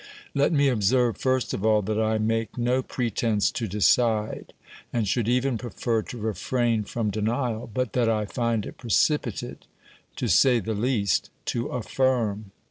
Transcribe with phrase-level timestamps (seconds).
[0.33, 4.51] Let me observe first of all that I make no pretence to decide,
[4.91, 9.67] and should even prefer to refrain from denial, but that I find it precipitate,
[10.15, 12.49] to say the least, to affirm.